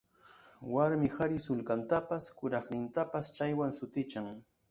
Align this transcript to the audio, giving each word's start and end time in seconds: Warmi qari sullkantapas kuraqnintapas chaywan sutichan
Warmi 0.75 1.09
qari 1.15 1.37
sullkantapas 1.43 2.31
kuraqnintapas 2.39 3.31
chaywan 3.39 3.79
sutichan 3.79 4.35